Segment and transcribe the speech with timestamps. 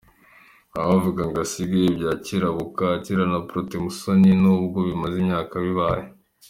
[0.71, 6.05] –Ntawavuga ngo asige ibya Kirabo Kakira na Protais Musoni n’ubwo bimaze imyaka bibaye!